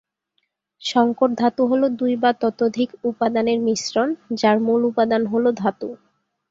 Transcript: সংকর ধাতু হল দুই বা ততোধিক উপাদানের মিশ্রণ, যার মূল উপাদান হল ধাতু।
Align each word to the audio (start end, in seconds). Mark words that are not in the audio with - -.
সংকর 0.81 1.29
ধাতু 1.35 1.61
হল 1.71 1.83
দুই 1.99 2.13
বা 2.15 2.31
ততোধিক 2.41 2.89
উপাদানের 3.03 3.59
মিশ্রণ, 3.59 4.09
যার 4.39 4.57
মূল 4.59 4.81
উপাদান 4.85 5.23
হল 5.27 5.45
ধাতু। 5.53 5.89